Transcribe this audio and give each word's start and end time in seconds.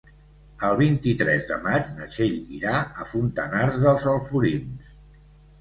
El 0.67 0.77
vint-i-tres 0.77 1.43
de 1.49 1.57
maig 1.67 1.91
na 1.99 2.07
Txell 2.15 2.39
irà 2.61 2.73
a 3.05 3.07
Fontanars 3.13 3.79
dels 3.85 4.09
Alforins. 4.15 4.91